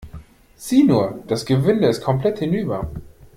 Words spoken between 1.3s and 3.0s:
Gewinde ist komplett hinüber.